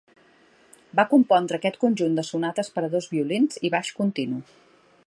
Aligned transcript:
Va 0.99 1.05
compondre 1.11 1.59
aquest 1.59 1.77
conjunt 1.83 2.17
de 2.21 2.25
sonates 2.31 2.73
per 2.79 2.85
a 2.89 2.91
dos 2.97 3.13
violins 3.15 3.63
i 3.69 3.73
baix 3.79 3.95
continu. 4.01 4.43